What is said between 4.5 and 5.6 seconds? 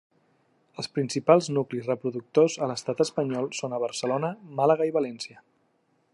Màlaga i València.